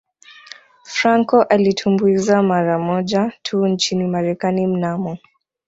Franco 0.83 1.43
alitumbuiza 1.43 2.43
mara 2.43 2.79
moja 2.79 3.31
tu 3.43 3.67
nchini 3.67 4.07
Marekani 4.07 4.67
mnamo 4.67 5.17